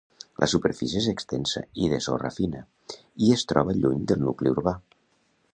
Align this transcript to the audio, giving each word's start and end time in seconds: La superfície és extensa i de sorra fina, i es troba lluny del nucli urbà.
La 0.43 0.47
superfície 0.53 1.01
és 1.01 1.09
extensa 1.11 1.61
i 1.83 1.91
de 1.93 2.01
sorra 2.07 2.33
fina, 2.39 2.63
i 3.27 3.31
es 3.39 3.47
troba 3.53 3.79
lluny 3.85 4.03
del 4.15 4.27
nucli 4.29 4.57
urbà. 4.59 4.79